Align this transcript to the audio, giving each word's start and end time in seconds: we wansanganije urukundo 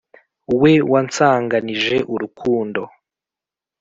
we 0.61 0.73
wansanganije 0.91 1.97
urukundo 2.13 2.81